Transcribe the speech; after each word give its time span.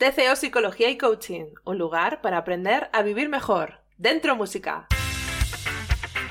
TCO 0.00 0.34
Psicología 0.34 0.88
y 0.88 0.96
Coaching, 0.96 1.44
un 1.66 1.76
lugar 1.76 2.22
para 2.22 2.38
aprender 2.38 2.88
a 2.94 3.02
vivir 3.02 3.28
mejor. 3.28 3.80
Dentro 3.98 4.34
música. 4.34 4.86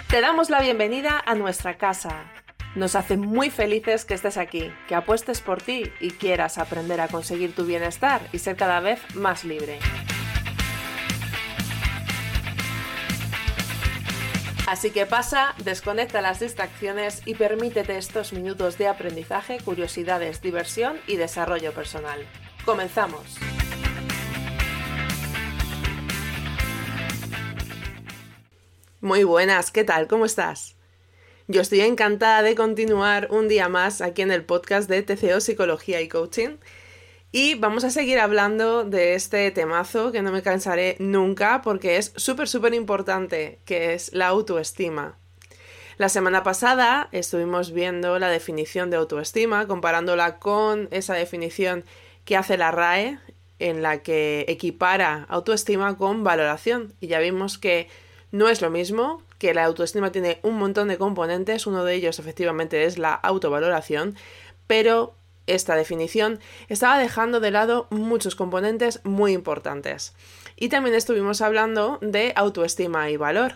Te 0.09 0.21
damos 0.21 0.49
la 0.49 0.59
bienvenida 0.59 1.21
a 1.23 1.35
nuestra 1.35 1.77
casa. 1.77 2.31
Nos 2.73 2.95
hace 2.95 3.15
muy 3.15 3.51
felices 3.51 4.05
que 4.05 4.15
estés 4.15 4.37
aquí, 4.37 4.73
que 4.87 4.95
apuestes 4.95 5.41
por 5.41 5.61
ti 5.61 5.83
y 5.99 6.09
quieras 6.09 6.57
aprender 6.57 6.99
a 6.99 7.09
conseguir 7.09 7.53
tu 7.53 7.63
bienestar 7.63 8.21
y 8.33 8.39
ser 8.39 8.55
cada 8.55 8.79
vez 8.79 9.01
más 9.13 9.43
libre. 9.43 9.77
Así 14.65 14.89
que 14.89 15.05
pasa, 15.05 15.53
desconecta 15.63 16.21
las 16.21 16.39
distracciones 16.39 17.21
y 17.27 17.35
permítete 17.35 17.99
estos 17.99 18.33
minutos 18.33 18.79
de 18.79 18.87
aprendizaje, 18.87 19.59
curiosidades, 19.59 20.41
diversión 20.41 20.97
y 21.05 21.17
desarrollo 21.17 21.71
personal. 21.71 22.25
Comenzamos. 22.65 23.37
Muy 29.01 29.23
buenas, 29.23 29.71
¿qué 29.71 29.85
tal? 29.85 30.07
¿Cómo 30.07 30.25
estás? 30.25 30.75
Yo 31.47 31.61
estoy 31.61 31.79
encantada 31.79 32.41
de 32.41 32.53
continuar 32.53 33.29
un 33.31 33.47
día 33.47 33.69
más 33.69 34.01
aquí 34.01 34.23
en 34.23 34.29
el 34.29 34.43
podcast 34.43 34.89
de 34.89 35.01
TCO 35.03 35.39
Psicología 35.39 36.01
y 36.01 36.09
Coaching. 36.09 36.57
Y 37.31 37.55
vamos 37.55 37.85
a 37.85 37.91
seguir 37.91 38.19
hablando 38.19 38.83
de 38.83 39.13
este 39.13 39.49
temazo 39.51 40.11
que 40.11 40.21
no 40.21 40.33
me 40.33 40.41
cansaré 40.41 40.97
nunca 40.99 41.61
porque 41.61 41.95
es 41.95 42.11
súper, 42.17 42.49
súper 42.49 42.73
importante, 42.73 43.59
que 43.63 43.93
es 43.93 44.11
la 44.11 44.27
autoestima. 44.27 45.17
La 45.97 46.09
semana 46.09 46.43
pasada 46.43 47.07
estuvimos 47.13 47.71
viendo 47.71 48.19
la 48.19 48.27
definición 48.27 48.89
de 48.89 48.97
autoestima, 48.97 49.65
comparándola 49.65 50.39
con 50.39 50.89
esa 50.91 51.13
definición 51.13 51.85
que 52.25 52.35
hace 52.35 52.57
la 52.57 52.71
RAE, 52.71 53.17
en 53.59 53.81
la 53.81 54.03
que 54.03 54.43
equipara 54.49 55.25
autoestima 55.29 55.97
con 55.97 56.25
valoración. 56.25 56.93
Y 56.99 57.07
ya 57.07 57.19
vimos 57.19 57.57
que 57.57 57.87
no 58.31 58.49
es 58.49 58.61
lo 58.61 58.69
mismo, 58.69 59.21
que 59.37 59.53
la 59.53 59.63
autoestima 59.65 60.11
tiene 60.11 60.39
un 60.43 60.57
montón 60.57 60.87
de 60.87 60.97
componentes, 60.97 61.67
uno 61.67 61.83
de 61.83 61.95
ellos 61.95 62.19
efectivamente 62.19 62.83
es 62.83 62.97
la 62.97 63.13
autovaloración, 63.13 64.15
pero 64.67 65.13
esta 65.47 65.75
definición 65.75 66.39
estaba 66.67 66.99
dejando 66.99 67.39
de 67.39 67.51
lado 67.51 67.87
muchos 67.89 68.35
componentes 68.35 69.01
muy 69.03 69.33
importantes. 69.33 70.13
Y 70.55 70.69
también 70.69 70.95
estuvimos 70.95 71.41
hablando 71.41 71.97
de 72.01 72.33
autoestima 72.35 73.09
y 73.09 73.17
valor. 73.17 73.55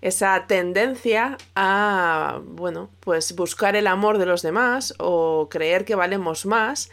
Esa 0.00 0.46
tendencia 0.46 1.36
a, 1.54 2.40
bueno, 2.42 2.88
pues 3.00 3.36
buscar 3.36 3.76
el 3.76 3.86
amor 3.86 4.18
de 4.18 4.26
los 4.26 4.42
demás 4.42 4.94
o 4.98 5.48
creer 5.50 5.84
que 5.84 5.94
valemos 5.94 6.46
más 6.46 6.90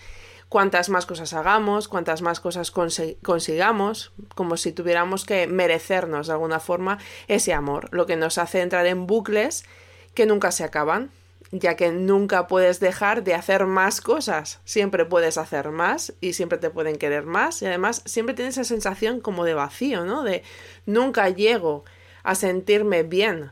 cuantas 0.50 0.90
más 0.90 1.06
cosas 1.06 1.34
hagamos, 1.34 1.88
cuantas 1.88 2.22
más 2.22 2.40
cosas 2.40 2.72
consigamos, 2.72 4.12
como 4.36 4.58
si 4.58 4.72
tuviéramos 4.72 5.26
que 5.26 5.48
merecernos 5.48 6.28
de 6.28 6.34
alguna 6.34 6.60
forma 6.60 7.00
ese 7.28 7.54
amor, 7.54 7.90
lo 7.92 8.06
que 8.06 8.16
nos 8.16 8.38
hace 8.38 8.62
entrar 8.62 8.86
en 8.86 9.08
bucles 9.08 9.66
que 10.14 10.26
nunca 10.26 10.52
se 10.52 10.64
acaban, 10.64 11.12
ya 11.52 11.76
que 11.76 11.92
nunca 11.92 12.48
puedes 12.48 12.80
dejar 12.80 13.24
de 13.24 13.34
hacer 13.34 13.66
más 13.66 14.02
cosas, 14.02 14.60
siempre 14.66 15.06
puedes 15.06 15.38
hacer 15.38 15.70
más 15.70 16.14
y 16.22 16.34
siempre 16.34 16.58
te 16.58 16.70
pueden 16.70 16.98
querer 16.98 17.26
más 17.26 17.62
y 17.62 17.66
además 17.66 18.02
siempre 18.06 18.36
tienes 18.36 18.58
esa 18.58 18.64
sensación 18.64 19.22
como 19.22 19.46
de 19.46 19.54
vacío, 19.54 20.06
¿no? 20.06 20.24
De 20.24 20.44
nunca 20.86 21.30
llego 21.30 21.86
a 22.24 22.36
sentirme 22.36 23.04
bien, 23.04 23.52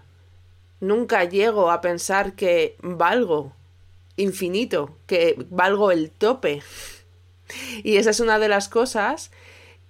nunca 0.79 1.23
llego 1.23 1.71
a 1.71 1.81
pensar 1.81 2.33
que 2.33 2.75
valgo 2.81 3.53
infinito, 4.17 4.97
que 5.07 5.35
valgo 5.49 5.91
el 5.91 6.11
tope. 6.11 6.61
Y 7.83 7.97
esa 7.97 8.09
es 8.09 8.19
una 8.19 8.39
de 8.39 8.47
las 8.47 8.69
cosas 8.69 9.31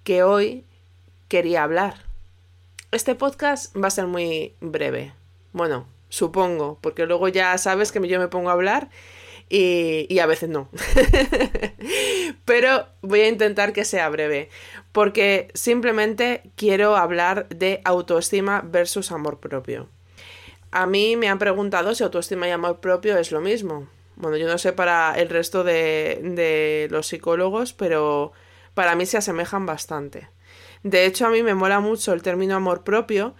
que 0.04 0.22
hoy 0.22 0.64
quería 1.28 1.62
hablar. 1.62 2.04
Este 2.92 3.14
podcast 3.14 3.74
va 3.76 3.88
a 3.88 3.90
ser 3.90 4.06
muy 4.06 4.54
breve. 4.60 5.12
Bueno, 5.52 5.86
supongo, 6.08 6.78
porque 6.80 7.06
luego 7.06 7.28
ya 7.28 7.56
sabes 7.58 7.92
que 7.92 8.06
yo 8.06 8.18
me 8.18 8.28
pongo 8.28 8.50
a 8.50 8.52
hablar 8.52 8.88
y, 9.48 10.06
y, 10.08 10.18
a 10.18 10.26
veces 10.26 10.48
no. 10.48 10.68
Pero 12.44 12.86
voy 13.02 13.20
a 13.20 13.28
intentar 13.28 13.72
que 13.72 13.84
sea 13.84 14.08
breve, 14.08 14.48
porque 14.92 15.48
simplemente 15.54 16.42
quiero 16.56 16.96
hablar 16.96 17.48
de 17.48 17.80
autoestima 17.84 18.62
versus 18.64 19.12
amor 19.12 19.38
propio. 19.38 19.88
A 20.72 20.86
mí 20.86 21.16
me 21.16 21.28
han 21.28 21.38
preguntado 21.38 21.94
si 21.94 22.02
autoestima 22.02 22.48
y 22.48 22.50
amor 22.50 22.80
propio 22.80 23.16
es 23.18 23.30
lo 23.30 23.40
mismo. 23.40 23.86
Bueno, 24.16 24.36
yo 24.36 24.48
no 24.48 24.58
sé 24.58 24.72
para 24.72 25.14
el 25.18 25.28
resto 25.28 25.62
de, 25.62 26.20
de 26.22 26.88
los 26.90 27.06
psicólogos, 27.06 27.72
pero 27.72 28.32
para 28.74 28.94
mí 28.94 29.06
se 29.06 29.18
asemejan 29.18 29.66
bastante. 29.66 30.28
De 30.82 31.06
hecho, 31.06 31.26
a 31.26 31.30
mí 31.30 31.42
me 31.42 31.54
mola 31.54 31.80
mucho 31.80 32.12
el 32.12 32.22
término 32.22 32.56
amor 32.56 32.84
propio 32.84 33.34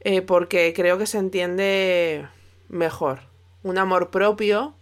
eh, 0.00 0.22
porque 0.22 0.72
creo 0.74 0.98
que 0.98 1.06
se 1.06 1.18
entiende 1.18 2.28
mejor. 2.68 3.20
Un 3.62 3.78
amor 3.78 4.10
propio 4.10 4.74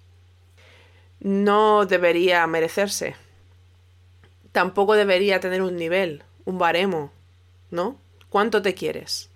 no 1.21 1.87
debería 1.87 2.47
merecerse. 2.47 3.17
Tampoco 4.53 4.95
debería 4.95 5.41
tener 5.41 5.63
un 5.63 5.77
nivel, 5.77 6.23
un 6.45 6.59
baremo, 6.59 7.13
¿no? 7.71 7.99
¿Cuánto 8.29 8.63
te 8.63 8.75
quieres? 8.75 9.31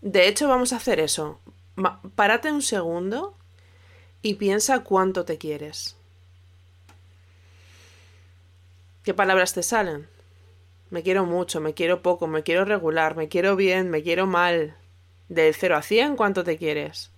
De 0.00 0.28
hecho, 0.28 0.48
vamos 0.48 0.72
a 0.72 0.76
hacer 0.76 1.00
eso. 1.00 1.40
Párate 2.14 2.50
un 2.50 2.62
segundo 2.62 3.36
y 4.22 4.34
piensa 4.34 4.80
cuánto 4.80 5.24
te 5.24 5.36
quieres. 5.36 5.96
¿Qué 9.02 9.14
palabras 9.14 9.52
te 9.52 9.64
salen? 9.64 10.06
Me 10.90 11.02
quiero 11.02 11.26
mucho, 11.26 11.60
me 11.60 11.74
quiero 11.74 12.02
poco, 12.02 12.28
me 12.28 12.44
quiero 12.44 12.64
regular, 12.64 13.16
me 13.16 13.28
quiero 13.28 13.56
bien, 13.56 13.90
me 13.90 14.02
quiero 14.02 14.26
mal. 14.26 14.76
De 15.28 15.52
0 15.52 15.76
a 15.76 15.82
100, 15.82 16.16
¿cuánto 16.16 16.44
te 16.44 16.56
quieres? 16.56 17.10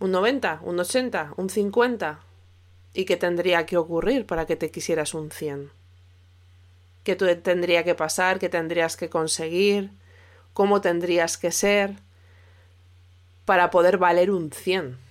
¿Un 0.00 0.10
90? 0.10 0.60
¿Un 0.62 0.78
80? 0.78 1.32
¿Un 1.36 1.48
50? 1.48 2.20
¿Y 2.92 3.04
qué 3.04 3.16
tendría 3.16 3.64
que 3.64 3.76
ocurrir 3.78 4.26
para 4.26 4.44
que 4.44 4.56
te 4.56 4.70
quisieras 4.70 5.14
un 5.14 5.30
100? 5.30 5.70
¿Qué 7.04 7.14
tendría 7.14 7.84
que 7.84 7.94
pasar? 7.94 8.38
¿Qué 8.38 8.48
tendrías 8.48 8.96
que 8.96 9.08
conseguir? 9.08 9.90
¿Cómo 10.52 10.80
tendrías 10.80 11.38
que 11.38 11.52
ser 11.52 11.94
para 13.44 13.70
poder 13.70 13.96
valer 13.96 14.30
un 14.30 14.50
100? 14.50 15.05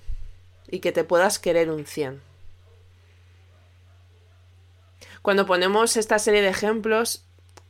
Y 0.69 0.79
que 0.79 0.91
te 0.91 1.03
puedas 1.03 1.39
querer 1.39 1.69
un 1.69 1.85
100. 1.85 2.21
Cuando 5.21 5.45
ponemos 5.45 5.97
esta 5.97 6.19
serie 6.19 6.41
de 6.41 6.49
ejemplos, 6.49 7.25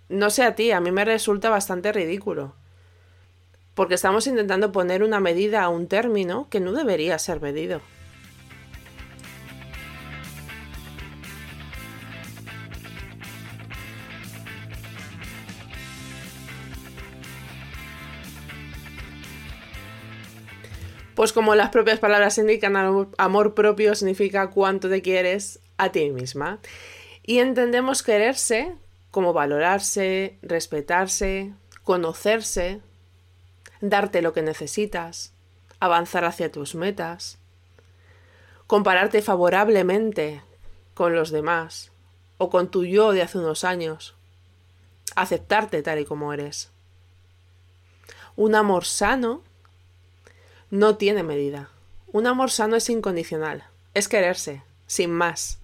no 0.10 0.30
sé 0.30 0.44
a 0.44 0.56
ti, 0.56 0.72
a 0.72 0.82
mí 0.82 0.92
me 0.92 1.06
resulta 1.06 1.50
bastante 1.50 1.92
ridículo. 1.92 2.54
Porque 3.74 3.96
estamos 3.96 4.28
intentando 4.28 4.72
poner 4.72 5.04
una 5.04 5.20
medida 5.20 5.64
a 5.64 5.70
un 5.70 5.88
término 5.88 6.48
que 6.50 6.60
no 6.60 6.74
debería 6.74 7.18
ser 7.18 7.42
medido. 7.42 7.82
Pues 21.16 21.32
como 21.32 21.56
las 21.56 21.70
propias 21.70 22.00
palabras 22.00 22.38
indican, 22.38 22.76
amor 23.18 23.54
propio 23.54 23.96
significa 23.96 24.50
cuánto 24.50 24.90
te 24.90 25.02
quieres 25.02 25.60
a 25.78 25.92
ti 25.92 26.10
misma. 26.12 26.60
Y 27.24 27.40
entendemos 27.40 28.04
quererse 28.04 28.76
como 29.12 29.32
valorarse, 29.32 30.38
respetarse, 30.42 31.54
conocerse, 31.84 32.82
darte 33.80 34.22
lo 34.22 34.34
que 34.34 34.42
necesitas, 34.42 35.34
avanzar 35.80 36.26
hacia 36.26 36.52
tus 36.52 36.76
metas, 36.76 37.38
compararte 38.68 39.22
favorablemente 39.22 40.42
con 40.94 41.16
los 41.16 41.32
demás 41.32 41.92
o 42.38 42.50
con 42.50 42.70
tu 42.70 42.84
yo 42.84 43.14
de 43.14 43.22
hace 43.22 43.38
unos 43.38 43.64
años, 43.64 44.16
aceptarte 45.16 45.82
tal 45.82 46.00
y 46.00 46.06
como 46.06 46.34
eres. 46.34 46.72
Un 48.36 48.54
amor 48.56 48.84
sano 48.84 49.44
no 50.76 50.98
tiene 50.98 51.24
medida. 51.24 51.70
Un 52.12 52.28
amor 52.28 52.52
sano 52.52 52.76
es 52.76 52.90
incondicional, 52.90 53.64
es 53.94 54.10
quererse, 54.10 54.62
sin 54.88 55.10
más. 55.10 55.60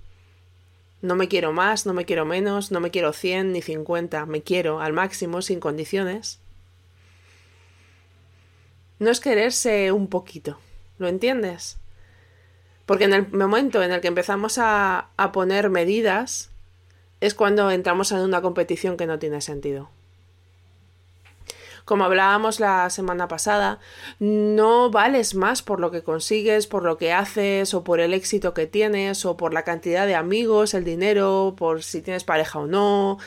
No 1.02 1.16
me 1.16 1.28
quiero 1.28 1.52
más, 1.52 1.86
no 1.86 1.94
me 1.94 2.06
quiero 2.06 2.26
menos, 2.26 2.72
no 2.72 2.80
me 2.80 2.92
quiero 2.92 3.12
100 3.12 3.52
ni 3.52 3.62
50, 3.62 4.26
me 4.26 4.42
quiero 4.42 4.80
al 4.80 4.94
máximo, 4.94 5.42
sin 5.42 5.60
condiciones. 5.60 6.40
No 9.00 9.10
es 9.10 9.20
quererse 9.20 9.92
un 9.92 10.08
poquito, 10.08 10.60
¿lo 10.98 11.10
entiendes? 11.10 11.78
Porque 12.86 13.06
en 13.06 13.14
el 13.14 13.32
momento 13.34 13.84
en 13.84 13.92
el 13.92 14.00
que 14.00 14.08
empezamos 14.08 14.60
a, 14.60 15.10
a 15.18 15.32
poner 15.34 15.70
medidas 15.70 16.52
es 17.20 17.34
cuando 17.34 17.70
entramos 17.70 18.14
en 18.14 18.20
una 18.20 18.42
competición 18.42 18.96
que 18.96 19.08
no 19.08 19.20
tiene 19.20 19.42
sentido. 19.42 19.90
Como 21.86 22.04
hablábamos 22.04 22.60
la 22.60 22.90
semana 22.90 23.28
pasada, 23.28 23.80
no 24.20 24.92
vales 24.92 25.36
más 25.36 25.62
por 25.62 25.80
lo 25.80 25.92
que 25.92 26.04
consigues, 26.04 26.68
por 26.68 26.84
lo 26.84 26.98
que 26.98 27.12
haces, 27.12 27.74
o 27.74 27.84
por 27.84 28.00
el 28.00 28.14
éxito 28.14 28.54
que 28.54 28.68
tienes, 28.68 29.26
o 29.26 29.36
por 29.38 29.54
la 29.54 29.64
cantidad 29.64 30.06
de 30.06 30.16
amigos, 30.16 30.74
el 30.74 30.84
dinero, 30.84 31.56
por 31.58 31.84
si 31.84 32.02
tienes 32.02 32.24
pareja 32.24 32.60
o 32.60 32.68
no, 32.68 33.18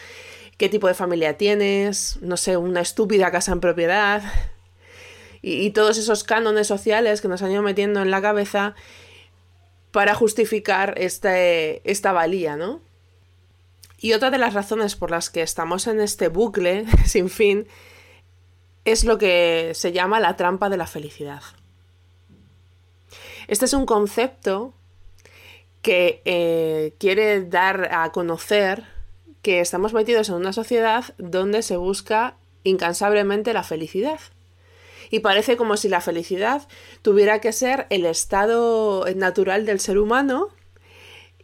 qué 0.57 0.69
tipo 0.69 0.87
de 0.87 0.95
familia 0.95 1.37
tienes, 1.37 2.19
no 2.21 2.37
sé, 2.37 2.57
una 2.57 2.81
estúpida 2.81 3.31
casa 3.31 3.53
en 3.53 3.61
propiedad. 3.61 4.23
Y, 5.43 5.71
todos 5.73 5.99
esos 5.99 6.25
cánones 6.25 6.67
sociales 6.67 7.21
que 7.21 7.29
nos 7.29 7.43
han 7.43 7.51
ido 7.51 7.61
metiendo 7.61 8.01
en 8.01 8.11
la 8.11 8.23
cabeza 8.23 8.75
para 9.91 10.15
justificar 10.15 10.95
este, 10.97 11.83
esta 11.91 12.13
valía, 12.13 12.57
¿no? 12.57 12.81
Y 13.99 14.15
otra 14.15 14.31
de 14.31 14.39
las 14.39 14.55
razones 14.55 14.97
por 14.97 15.11
las 15.11 15.29
que 15.29 15.43
estamos 15.43 15.87
en 15.87 16.01
este 16.01 16.29
bucle 16.29 16.87
sin 17.05 17.29
fin 17.29 17.67
es 18.85 19.05
lo 19.05 19.19
que 19.19 19.73
se 19.75 19.93
llama 19.93 20.21
la 20.21 20.37
trampa 20.37 20.69
de 20.69 20.77
la 20.77 20.87
felicidad. 20.87 21.43
Este 23.49 23.65
es 23.65 23.73
un 23.73 23.87
concepto 23.87 24.75
que 25.83 26.23
eh, 26.25 26.95
quiere 26.99 27.45
dar 27.45 27.93
a 27.93 28.11
conocer 28.13 28.85
que 29.43 29.61
estamos 29.61 29.93
metidos 29.93 30.31
en 30.31 30.37
una 30.37 30.55
sociedad 30.55 31.15
donde 31.19 31.63
se 31.63 31.77
busca 31.77 32.37
incansablemente 32.63 33.53
la 33.53 33.63
felicidad. 33.63 34.19
Y 35.11 35.21
parece 35.21 35.57
como 35.57 35.77
si 35.77 35.91
la 35.91 36.01
felicidad 36.01 36.67
tuviera 37.03 37.41
que 37.41 37.53
ser 37.53 37.87
el 37.91 38.07
estado 38.07 39.05
natural 39.15 39.67
del 39.67 39.81
ser 39.81 39.99
humano 39.99 40.49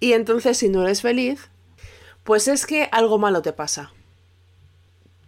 y 0.01 0.15
entonces 0.15 0.57
si 0.57 0.71
no 0.71 0.83
eres 0.83 1.03
feliz, 1.03 1.51
pues 2.25 2.49
es 2.49 2.67
que 2.67 2.89
algo 2.91 3.19
malo 3.19 3.43
te 3.43 3.53
pasa. 3.53 3.93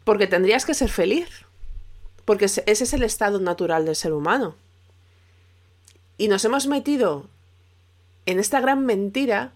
Porque 0.04 0.26
tendrías 0.26 0.64
que 0.64 0.74
ser 0.74 0.88
feliz. 0.88 1.28
Porque 2.24 2.44
ese 2.44 2.62
es 2.66 2.92
el 2.92 3.02
estado 3.02 3.40
natural 3.40 3.84
del 3.84 3.96
ser 3.96 4.12
humano. 4.12 4.54
Y 6.18 6.28
nos 6.28 6.44
hemos 6.44 6.66
metido 6.66 7.28
en 8.26 8.38
esta 8.38 8.60
gran 8.60 8.86
mentira 8.86 9.52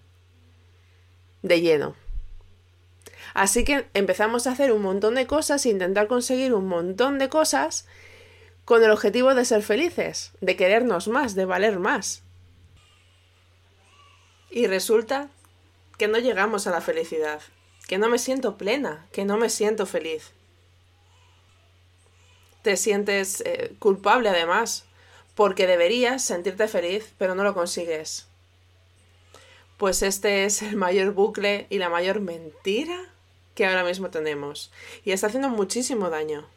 de 1.41 1.61
lleno. 1.61 1.95
Así 3.33 3.63
que 3.63 3.87
empezamos 3.93 4.47
a 4.47 4.51
hacer 4.51 4.71
un 4.71 4.81
montón 4.81 5.15
de 5.15 5.27
cosas 5.27 5.65
e 5.65 5.69
intentar 5.69 6.07
conseguir 6.07 6.53
un 6.53 6.67
montón 6.67 7.19
de 7.19 7.29
cosas 7.29 7.85
con 8.65 8.83
el 8.83 8.91
objetivo 8.91 9.33
de 9.33 9.45
ser 9.45 9.61
felices, 9.63 10.31
de 10.41 10.55
querernos 10.55 11.07
más, 11.07 11.35
de 11.35 11.45
valer 11.45 11.79
más. 11.79 12.23
Y 14.49 14.67
resulta 14.67 15.29
que 15.97 16.07
no 16.07 16.17
llegamos 16.17 16.67
a 16.67 16.71
la 16.71 16.81
felicidad, 16.81 17.41
que 17.87 17.97
no 17.97 18.09
me 18.09 18.19
siento 18.19 18.57
plena, 18.57 19.05
que 19.11 19.23
no 19.23 19.37
me 19.37 19.49
siento 19.49 19.85
feliz. 19.85 20.31
Te 22.61 22.77
sientes 22.77 23.41
eh, 23.45 23.73
culpable 23.79 24.29
además, 24.29 24.85
porque 25.35 25.67
deberías 25.67 26.23
sentirte 26.23 26.67
feliz, 26.67 27.13
pero 27.17 27.35
no 27.35 27.43
lo 27.43 27.53
consigues. 27.53 28.27
Pues 29.77 30.01
este 30.01 30.45
es 30.45 30.63
el 30.63 30.75
mayor 30.75 31.13
bucle 31.13 31.67
y 31.69 31.77
la 31.77 31.89
mayor 31.89 32.19
mentira 32.19 32.99
que 33.53 33.65
ahora 33.65 33.83
mismo 33.83 34.09
tenemos. 34.09 34.71
Y 35.05 35.11
está 35.11 35.27
haciendo 35.27 35.49
muchísimo 35.49 36.09
daño. 36.09 36.47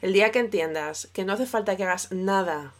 El 0.00 0.12
día 0.12 0.30
que 0.30 0.38
entiendas 0.38 1.08
que 1.12 1.24
no 1.24 1.32
hace 1.32 1.46
falta 1.46 1.76
que 1.76 1.84
hagas 1.84 2.12
nada, 2.12 2.72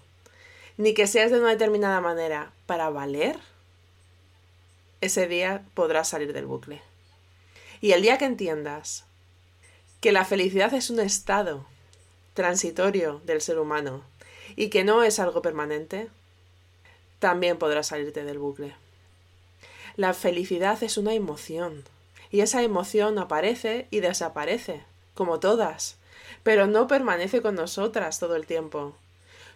ni 0.76 0.94
que 0.94 1.06
seas 1.06 1.30
de 1.30 1.40
una 1.40 1.50
determinada 1.50 2.00
manera 2.00 2.52
para 2.66 2.90
valer, 2.90 3.38
ese 5.00 5.26
día 5.26 5.64
podrás 5.74 6.08
salir 6.08 6.32
del 6.32 6.46
bucle. 6.46 6.80
Y 7.80 7.92
el 7.92 8.02
día 8.02 8.18
que 8.18 8.24
entiendas 8.24 9.04
que 10.00 10.12
la 10.12 10.24
felicidad 10.24 10.72
es 10.74 10.90
un 10.90 11.00
estado 11.00 11.66
transitorio 12.34 13.20
del 13.24 13.40
ser 13.40 13.58
humano 13.58 14.02
y 14.56 14.68
que 14.68 14.84
no 14.84 15.02
es 15.02 15.18
algo 15.18 15.42
permanente, 15.42 16.08
también 17.18 17.58
podrás 17.58 17.88
salirte 17.88 18.24
del 18.24 18.38
bucle. 18.38 18.74
La 19.96 20.14
felicidad 20.14 20.82
es 20.82 20.96
una 20.96 21.14
emoción 21.14 21.84
y 22.30 22.40
esa 22.40 22.62
emoción 22.62 23.18
aparece 23.18 23.86
y 23.90 24.00
desaparece, 24.00 24.82
como 25.14 25.38
todas, 25.38 25.96
pero 26.42 26.66
no 26.66 26.86
permanece 26.86 27.42
con 27.42 27.54
nosotras 27.54 28.18
todo 28.18 28.36
el 28.36 28.46
tiempo. 28.46 28.94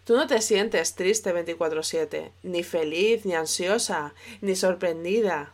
Tú 0.05 0.15
no 0.15 0.27
te 0.27 0.41
sientes 0.41 0.95
triste 0.95 1.33
24/7, 1.33 2.31
ni 2.43 2.63
feliz, 2.63 3.25
ni 3.25 3.33
ansiosa, 3.33 4.13
ni 4.41 4.55
sorprendida. 4.55 5.51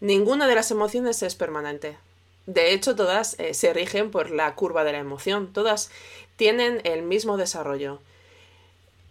Ninguna 0.00 0.46
de 0.46 0.54
las 0.56 0.70
emociones 0.70 1.22
es 1.22 1.34
permanente. 1.34 1.96
De 2.46 2.72
hecho, 2.72 2.94
todas 2.94 3.38
eh, 3.38 3.54
se 3.54 3.72
rigen 3.72 4.10
por 4.10 4.30
la 4.30 4.54
curva 4.54 4.84
de 4.84 4.92
la 4.92 4.98
emoción. 4.98 5.52
Todas 5.52 5.90
tienen 6.36 6.80
el 6.84 7.02
mismo 7.02 7.36
desarrollo. 7.36 8.00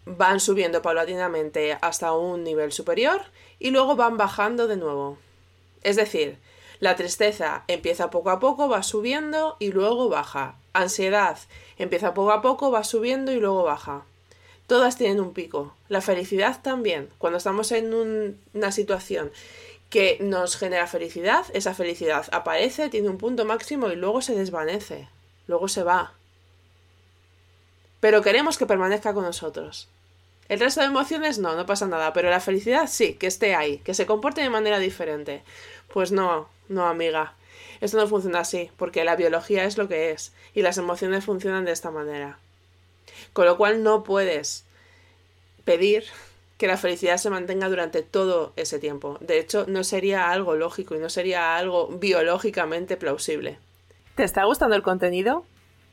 Van 0.06 0.38
subiendo 0.38 0.82
paulatinamente 0.82 1.78
hasta 1.80 2.12
un 2.12 2.44
nivel 2.44 2.72
superior 2.72 3.22
y 3.58 3.70
luego 3.70 3.96
van 3.96 4.16
bajando 4.16 4.66
de 4.68 4.76
nuevo. 4.76 5.18
Es 5.82 5.96
decir, 5.96 6.38
la 6.80 6.96
tristeza 6.96 7.64
empieza 7.66 8.10
poco 8.10 8.30
a 8.30 8.40
poco, 8.40 8.68
va 8.68 8.82
subiendo 8.82 9.56
y 9.58 9.72
luego 9.72 10.08
baja. 10.08 10.56
Ansiedad 10.72 11.38
empieza 11.78 12.14
poco 12.14 12.32
a 12.32 12.42
poco, 12.42 12.70
va 12.70 12.84
subiendo 12.84 13.32
y 13.32 13.40
luego 13.40 13.62
baja. 13.62 14.04
Todas 14.66 14.96
tienen 14.96 15.20
un 15.20 15.32
pico. 15.32 15.74
La 15.88 16.00
felicidad 16.00 16.60
también. 16.62 17.10
Cuando 17.18 17.36
estamos 17.38 17.70
en 17.72 18.38
una 18.54 18.72
situación 18.72 19.30
que 19.94 20.18
nos 20.20 20.56
genera 20.56 20.88
felicidad, 20.88 21.46
esa 21.54 21.72
felicidad 21.72 22.26
aparece, 22.32 22.88
tiene 22.88 23.08
un 23.08 23.16
punto 23.16 23.44
máximo 23.44 23.90
y 23.90 23.94
luego 23.94 24.22
se 24.22 24.34
desvanece. 24.34 25.08
Luego 25.46 25.68
se 25.68 25.84
va. 25.84 26.14
Pero 28.00 28.20
queremos 28.20 28.58
que 28.58 28.66
permanezca 28.66 29.14
con 29.14 29.22
nosotros. 29.22 29.88
El 30.48 30.58
resto 30.58 30.80
de 30.80 30.88
emociones 30.88 31.38
no, 31.38 31.54
no 31.54 31.64
pasa 31.64 31.86
nada, 31.86 32.12
pero 32.12 32.28
la 32.28 32.40
felicidad 32.40 32.88
sí, 32.88 33.14
que 33.14 33.28
esté 33.28 33.54
ahí, 33.54 33.78
que 33.84 33.94
se 33.94 34.04
comporte 34.04 34.40
de 34.40 34.50
manera 34.50 34.80
diferente. 34.80 35.44
Pues 35.92 36.10
no, 36.10 36.48
no, 36.68 36.88
amiga. 36.88 37.34
Esto 37.80 37.96
no 37.96 38.08
funciona 38.08 38.40
así, 38.40 38.72
porque 38.76 39.04
la 39.04 39.14
biología 39.14 39.64
es 39.64 39.78
lo 39.78 39.86
que 39.86 40.10
es, 40.10 40.32
y 40.56 40.62
las 40.62 40.76
emociones 40.76 41.24
funcionan 41.24 41.66
de 41.66 41.70
esta 41.70 41.92
manera. 41.92 42.40
Con 43.32 43.46
lo 43.46 43.56
cual 43.56 43.84
no 43.84 44.02
puedes 44.02 44.64
pedir 45.64 46.04
que 46.64 46.68
la 46.68 46.78
felicidad 46.78 47.18
se 47.18 47.28
mantenga 47.28 47.68
durante 47.68 48.00
todo 48.00 48.54
ese 48.56 48.78
tiempo. 48.78 49.18
De 49.20 49.38
hecho, 49.38 49.66
no 49.68 49.84
sería 49.84 50.30
algo 50.30 50.54
lógico 50.54 50.94
y 50.94 50.98
no 50.98 51.10
sería 51.10 51.58
algo 51.58 51.88
biológicamente 51.88 52.96
plausible. 52.96 53.58
¿Te 54.14 54.24
está 54.24 54.44
gustando 54.44 54.74
el 54.74 54.82
contenido? 54.82 55.44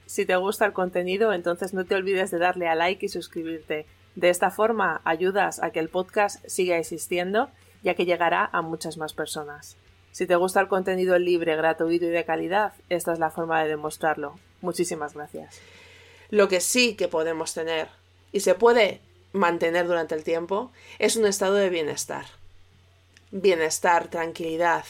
Si 0.05 0.25
te 0.25 0.37
gusta 0.37 0.65
el 0.65 0.71
contenido, 0.71 1.33
entonces 1.33 1.73
no 1.73 1.83
te 1.83 1.95
olvides 1.95 2.31
de 2.31 2.37
darle 2.37 2.69
a 2.69 2.75
like 2.75 3.05
y 3.05 3.09
suscribirte. 3.09 3.85
De 4.15 4.29
esta 4.29 4.49
forma 4.49 5.01
ayudas 5.03 5.61
a 5.61 5.71
que 5.71 5.79
el 5.79 5.89
podcast 5.89 6.41
siga 6.47 6.77
existiendo 6.77 7.49
ya 7.83 7.93
que 7.95 8.05
llegará 8.05 8.49
a 8.53 8.61
muchas 8.61 8.95
más 8.95 9.11
personas. 9.11 9.75
Si 10.13 10.25
te 10.25 10.37
gusta 10.37 10.61
el 10.61 10.69
contenido 10.69 11.19
libre, 11.19 11.57
gratuito 11.57 12.05
y 12.05 12.09
de 12.11 12.23
calidad, 12.23 12.71
esta 12.87 13.11
es 13.11 13.19
la 13.19 13.29
forma 13.29 13.61
de 13.61 13.67
demostrarlo. 13.67 14.39
Muchísimas 14.61 15.15
gracias. 15.15 15.59
Lo 16.29 16.47
que 16.47 16.61
sí 16.61 16.95
que 16.95 17.09
podemos 17.09 17.53
tener, 17.53 17.89
y 18.31 18.39
se 18.39 18.55
puede 18.55 19.01
mantener 19.33 19.87
durante 19.87 20.15
el 20.15 20.23
tiempo, 20.23 20.71
es 20.99 21.15
un 21.15 21.25
estado 21.25 21.55
de 21.55 21.69
bienestar. 21.69 22.25
Bienestar, 23.31 24.09
tranquilidad. 24.09 24.85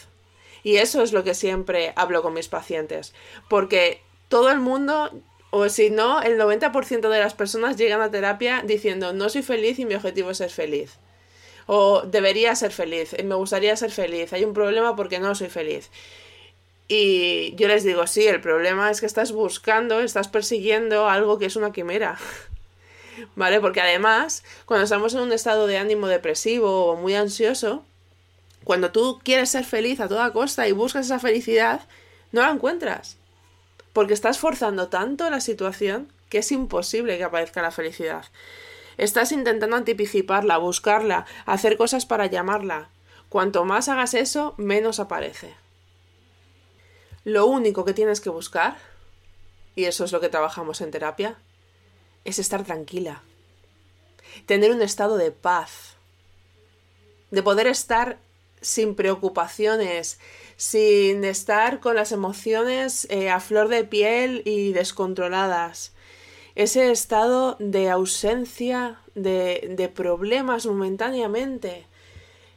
Y 0.63 0.77
eso 0.77 1.01
es 1.01 1.13
lo 1.13 1.23
que 1.23 1.33
siempre 1.33 1.93
hablo 1.95 2.21
con 2.21 2.33
mis 2.33 2.47
pacientes, 2.47 3.13
porque 3.49 4.01
todo 4.27 4.51
el 4.51 4.59
mundo, 4.59 5.11
o 5.49 5.69
si 5.69 5.89
no, 5.89 6.21
el 6.21 6.39
90% 6.39 7.09
de 7.09 7.19
las 7.19 7.33
personas 7.33 7.77
llegan 7.77 8.01
a 8.01 8.11
terapia 8.11 8.63
diciendo 8.65 9.13
no 9.13 9.29
soy 9.29 9.41
feliz 9.41 9.79
y 9.79 9.85
mi 9.85 9.95
objetivo 9.95 10.31
es 10.31 10.37
ser 10.37 10.51
feliz 10.51 10.97
o 11.73 12.01
debería 12.01 12.53
ser 12.55 12.71
feliz, 12.71 13.15
me 13.23 13.35
gustaría 13.35 13.75
ser 13.77 13.91
feliz, 13.91 14.33
hay 14.33 14.43
un 14.43 14.53
problema 14.53 14.95
porque 14.95 15.19
no 15.19 15.35
soy 15.35 15.47
feliz. 15.47 15.89
Y 16.89 17.55
yo 17.55 17.69
les 17.69 17.85
digo, 17.85 18.05
sí, 18.07 18.27
el 18.27 18.41
problema 18.41 18.91
es 18.91 18.99
que 18.99 19.05
estás 19.05 19.31
buscando, 19.31 20.01
estás 20.01 20.27
persiguiendo 20.27 21.07
algo 21.07 21.39
que 21.39 21.45
es 21.45 21.55
una 21.55 21.71
quimera. 21.71 22.17
¿Vale? 23.35 23.59
Porque 23.59 23.81
además, 23.81 24.43
cuando 24.65 24.83
estamos 24.83 25.13
en 25.13 25.21
un 25.21 25.33
estado 25.33 25.67
de 25.67 25.77
ánimo 25.77 26.07
depresivo 26.07 26.87
o 26.87 26.95
muy 26.95 27.15
ansioso, 27.15 27.83
cuando 28.63 28.91
tú 28.91 29.19
quieres 29.23 29.49
ser 29.49 29.65
feliz 29.65 29.99
a 29.99 30.07
toda 30.07 30.33
costa 30.33 30.67
y 30.67 30.71
buscas 30.71 31.05
esa 31.05 31.19
felicidad, 31.19 31.87
no 32.31 32.41
la 32.41 32.51
encuentras. 32.51 33.17
Porque 33.93 34.13
estás 34.13 34.39
forzando 34.39 34.87
tanto 34.89 35.29
la 35.29 35.41
situación 35.41 36.11
que 36.29 36.39
es 36.39 36.51
imposible 36.51 37.17
que 37.17 37.23
aparezca 37.23 37.61
la 37.61 37.71
felicidad. 37.71 38.25
Estás 38.97 39.31
intentando 39.31 39.75
anticiparla, 39.75 40.57
buscarla, 40.57 41.25
hacer 41.45 41.77
cosas 41.77 42.05
para 42.05 42.27
llamarla. 42.27 42.89
Cuanto 43.29 43.65
más 43.65 43.89
hagas 43.89 44.13
eso, 44.13 44.53
menos 44.57 44.99
aparece. 44.99 45.55
Lo 47.23 47.45
único 47.45 47.85
que 47.85 47.93
tienes 47.93 48.21
que 48.21 48.29
buscar, 48.29 48.77
y 49.75 49.85
eso 49.85 50.05
es 50.05 50.11
lo 50.11 50.19
que 50.19 50.29
trabajamos 50.29 50.81
en 50.81 50.91
terapia, 50.91 51.37
es 52.25 52.39
estar 52.39 52.63
tranquila. 52.63 53.21
Tener 54.45 54.71
un 54.71 54.81
estado 54.81 55.17
de 55.17 55.31
paz. 55.31 55.95
De 57.31 57.43
poder 57.43 57.67
estar 57.67 58.17
sin 58.61 58.95
preocupaciones, 58.95 60.19
sin 60.55 61.23
estar 61.23 61.79
con 61.79 61.95
las 61.95 62.11
emociones 62.11 63.07
eh, 63.09 63.29
a 63.29 63.39
flor 63.39 63.67
de 63.67 63.83
piel 63.83 64.43
y 64.45 64.73
descontroladas. 64.73 65.91
Ese 66.55 66.91
estado 66.91 67.55
de 67.59 67.89
ausencia 67.89 68.99
de, 69.15 69.73
de 69.75 69.89
problemas 69.89 70.65
momentáneamente. 70.65 71.85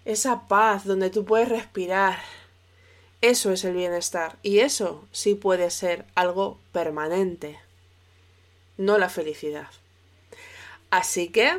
Esa 0.04 0.47
paz 0.49 0.85
donde 0.85 1.11
tú 1.11 1.25
puedes 1.25 1.49
respirar. 1.49 2.18
Eso 3.21 3.52
es 3.52 3.64
el 3.64 3.75
bienestar. 3.75 4.37
Y 4.42 4.59
eso 4.59 5.04
sí 5.12 5.35
puede 5.35 5.71
ser 5.71 6.04
algo 6.14 6.59
permanente. 6.73 7.63
No 8.76 8.99
la 8.99 9.09
felicidad. 9.09 9.69
Así 10.90 11.28
que 11.28 11.59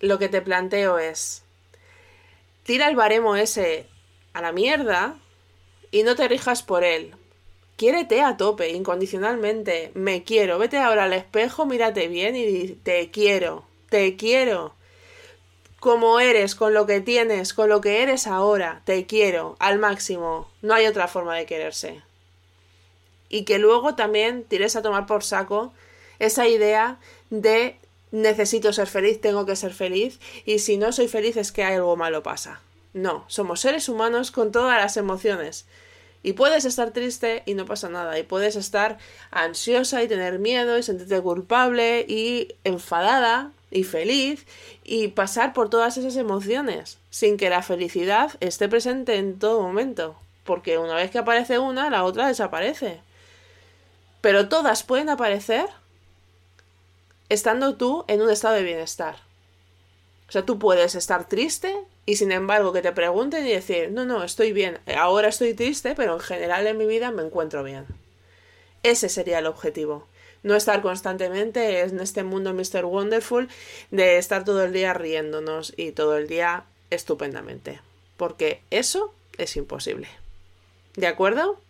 lo 0.00 0.18
que 0.18 0.28
te 0.28 0.42
planteo 0.42 0.98
es, 0.98 1.42
tira 2.62 2.88
el 2.88 2.96
baremo 2.96 3.36
ese 3.36 3.86
a 4.32 4.42
la 4.42 4.52
mierda 4.52 5.16
y 5.90 6.02
no 6.02 6.14
te 6.14 6.28
rijas 6.28 6.62
por 6.62 6.84
él. 6.84 7.14
Quiérete 7.76 8.22
a 8.22 8.36
tope, 8.36 8.70
incondicionalmente. 8.70 9.92
Me 9.94 10.24
quiero. 10.24 10.58
Vete 10.58 10.78
ahora 10.78 11.04
al 11.04 11.12
espejo, 11.12 11.64
mírate 11.64 12.08
bien 12.08 12.34
y 12.34 12.70
te 12.70 13.10
quiero. 13.10 13.64
Te 13.88 14.16
quiero. 14.16 14.74
Como 15.78 16.18
eres, 16.18 16.56
con 16.56 16.74
lo 16.74 16.86
que 16.86 17.00
tienes, 17.00 17.54
con 17.54 17.68
lo 17.68 17.80
que 17.80 18.02
eres 18.02 18.26
ahora. 18.26 18.82
Te 18.84 19.06
quiero. 19.06 19.56
Al 19.60 19.78
máximo. 19.78 20.50
No 20.60 20.74
hay 20.74 20.86
otra 20.86 21.06
forma 21.06 21.36
de 21.36 21.46
quererse. 21.46 22.02
Y 23.28 23.44
que 23.44 23.58
luego 23.58 23.94
también 23.94 24.42
tires 24.42 24.74
a 24.74 24.82
tomar 24.82 25.06
por 25.06 25.22
saco 25.22 25.72
esa 26.18 26.46
idea 26.48 26.98
de 27.30 27.76
necesito 28.10 28.72
ser 28.72 28.86
feliz, 28.86 29.20
tengo 29.20 29.46
que 29.46 29.56
ser 29.56 29.74
feliz, 29.74 30.18
y 30.44 30.60
si 30.60 30.76
no 30.76 30.92
soy 30.92 31.08
feliz 31.08 31.36
es 31.36 31.52
que 31.52 31.64
algo 31.64 31.96
malo 31.96 32.22
pasa. 32.22 32.60
No, 32.94 33.24
somos 33.28 33.60
seres 33.60 33.88
humanos 33.88 34.30
con 34.30 34.50
todas 34.50 34.80
las 34.80 34.96
emociones. 34.96 35.66
Y 36.22 36.32
puedes 36.32 36.64
estar 36.64 36.90
triste 36.90 37.42
y 37.46 37.54
no 37.54 37.64
pasa 37.64 37.88
nada. 37.88 38.18
Y 38.18 38.24
puedes 38.24 38.56
estar 38.56 38.98
ansiosa 39.30 40.02
y 40.02 40.08
tener 40.08 40.38
miedo 40.38 40.76
y 40.76 40.82
sentirte 40.82 41.20
culpable 41.20 42.04
y 42.08 42.54
enfadada 42.64 43.52
y 43.70 43.84
feliz 43.84 44.46
y 44.82 45.08
pasar 45.08 45.52
por 45.52 45.70
todas 45.70 45.96
esas 45.96 46.16
emociones 46.16 46.98
sin 47.10 47.36
que 47.36 47.50
la 47.50 47.62
felicidad 47.62 48.32
esté 48.40 48.68
presente 48.68 49.16
en 49.16 49.38
todo 49.38 49.62
momento. 49.62 50.16
Porque 50.44 50.78
una 50.78 50.94
vez 50.94 51.10
que 51.10 51.18
aparece 51.18 51.58
una, 51.58 51.88
la 51.90 52.04
otra 52.04 52.26
desaparece. 52.26 53.00
Pero 54.20 54.48
todas 54.48 54.82
pueden 54.82 55.10
aparecer 55.10 55.66
estando 57.28 57.76
tú 57.76 58.04
en 58.08 58.22
un 58.22 58.30
estado 58.30 58.54
de 58.54 58.62
bienestar. 58.62 59.16
O 60.28 60.32
sea, 60.32 60.44
tú 60.44 60.58
puedes 60.58 60.94
estar 60.94 61.26
triste 61.28 61.74
y 62.04 62.16
sin 62.16 62.32
embargo 62.32 62.72
que 62.72 62.82
te 62.82 62.92
pregunten 62.92 63.46
y 63.46 63.52
decir, 63.52 63.90
no, 63.92 64.04
no, 64.04 64.24
estoy 64.24 64.52
bien, 64.52 64.78
ahora 64.96 65.28
estoy 65.28 65.54
triste, 65.54 65.94
pero 65.94 66.14
en 66.14 66.20
general 66.20 66.66
en 66.66 66.76
mi 66.76 66.86
vida 66.86 67.10
me 67.10 67.22
encuentro 67.22 67.64
bien. 67.64 67.86
Ese 68.82 69.08
sería 69.08 69.38
el 69.38 69.46
objetivo. 69.46 70.06
No 70.42 70.54
estar 70.54 70.82
constantemente 70.82 71.80
en 71.80 71.98
este 71.98 72.22
mundo 72.22 72.54
Mr. 72.54 72.84
Wonderful 72.84 73.48
de 73.90 74.18
estar 74.18 74.44
todo 74.44 74.62
el 74.62 74.72
día 74.72 74.94
riéndonos 74.94 75.72
y 75.76 75.92
todo 75.92 76.16
el 76.16 76.28
día 76.28 76.64
estupendamente. 76.90 77.80
Porque 78.16 78.62
eso 78.70 79.12
es 79.36 79.56
imposible. 79.56 80.08
¿De 80.94 81.06
acuerdo? 81.06 81.60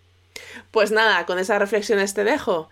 Pues 0.70 0.90
nada, 0.90 1.26
con 1.26 1.38
esas 1.38 1.58
reflexiones 1.58 2.14
te 2.14 2.24
dejo. 2.24 2.68